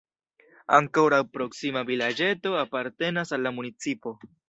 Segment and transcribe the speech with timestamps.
[0.77, 4.21] Ankoraŭ proksima vilaĝeto apartenas al la municipo.